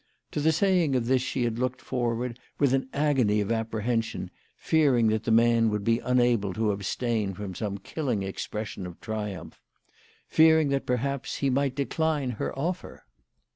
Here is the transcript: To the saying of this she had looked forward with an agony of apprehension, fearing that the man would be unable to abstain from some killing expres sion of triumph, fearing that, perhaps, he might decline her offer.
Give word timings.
To 0.31 0.39
the 0.41 0.51
saying 0.51 0.95
of 0.95 1.05
this 1.05 1.21
she 1.21 1.43
had 1.43 1.59
looked 1.59 1.79
forward 1.79 2.39
with 2.57 2.73
an 2.73 2.89
agony 2.91 3.39
of 3.39 3.51
apprehension, 3.51 4.31
fearing 4.57 5.09
that 5.09 5.25
the 5.25 5.31
man 5.31 5.69
would 5.69 5.83
be 5.83 5.99
unable 5.99 6.53
to 6.55 6.71
abstain 6.71 7.35
from 7.35 7.53
some 7.53 7.77
killing 7.77 8.23
expres 8.23 8.69
sion 8.69 8.87
of 8.87 8.99
triumph, 8.99 9.61
fearing 10.27 10.69
that, 10.69 10.87
perhaps, 10.87 11.35
he 11.37 11.51
might 11.51 11.75
decline 11.75 12.31
her 12.31 12.51
offer. 12.57 13.03